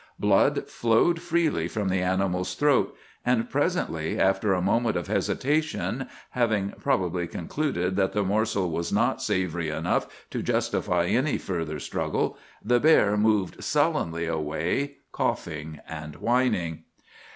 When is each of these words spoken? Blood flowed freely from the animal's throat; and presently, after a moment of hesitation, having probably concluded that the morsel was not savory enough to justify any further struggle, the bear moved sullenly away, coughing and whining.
Blood 0.17 0.67
flowed 0.67 1.21
freely 1.21 1.67
from 1.67 1.87
the 1.87 2.01
animal's 2.01 2.55
throat; 2.55 2.97
and 3.23 3.47
presently, 3.51 4.19
after 4.19 4.51
a 4.51 4.59
moment 4.59 4.97
of 4.97 5.05
hesitation, 5.05 6.07
having 6.31 6.71
probably 6.79 7.27
concluded 7.27 7.95
that 7.97 8.11
the 8.13 8.23
morsel 8.23 8.71
was 8.71 8.91
not 8.91 9.21
savory 9.21 9.69
enough 9.69 10.07
to 10.31 10.41
justify 10.41 11.05
any 11.05 11.37
further 11.37 11.79
struggle, 11.79 12.35
the 12.65 12.79
bear 12.79 13.15
moved 13.15 13.63
sullenly 13.63 14.25
away, 14.25 14.95
coughing 15.11 15.79
and 15.87 16.15
whining. 16.15 16.83